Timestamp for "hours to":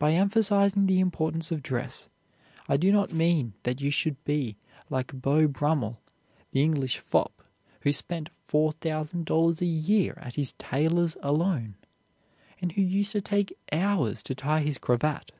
13.70-14.34